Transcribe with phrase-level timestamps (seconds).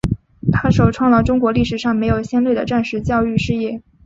[0.51, 3.83] 它首创了中国历史上没有先例的战时教育事业。